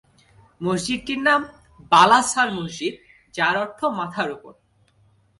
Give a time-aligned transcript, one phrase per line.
[0.61, 1.41] মসজিদটির নাম
[1.91, 2.93] বালা সার মসজিদ
[3.35, 4.53] যার অর্থ মাথার উপর।